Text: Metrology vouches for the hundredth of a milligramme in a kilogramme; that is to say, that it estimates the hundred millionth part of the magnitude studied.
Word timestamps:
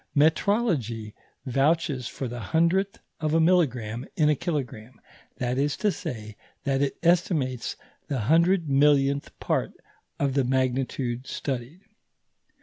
Metrology 0.15 1.13
vouches 1.45 2.07
for 2.07 2.27
the 2.27 2.39
hundredth 2.39 2.97
of 3.19 3.35
a 3.35 3.39
milligramme 3.39 4.07
in 4.15 4.29
a 4.29 4.35
kilogramme; 4.35 4.99
that 5.37 5.59
is 5.59 5.77
to 5.77 5.91
say, 5.91 6.35
that 6.63 6.81
it 6.81 6.97
estimates 7.03 7.75
the 8.07 8.21
hundred 8.21 8.67
millionth 8.67 9.29
part 9.39 9.73
of 10.17 10.33
the 10.33 10.43
magnitude 10.43 11.27
studied. 11.27 11.81